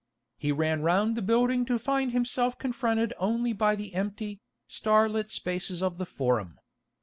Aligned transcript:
He 0.39 0.51
ran 0.51 0.81
round 0.81 1.15
the 1.15 1.21
building 1.21 1.63
to 1.65 1.77
find 1.77 2.11
himself 2.11 2.57
confronted 2.57 3.13
only 3.19 3.53
by 3.53 3.75
the 3.75 3.93
empty, 3.93 4.39
star 4.67 5.07
lit 5.07 5.29
spaces 5.29 5.83
of 5.83 5.99
the 5.99 6.07
Forum. 6.07 6.59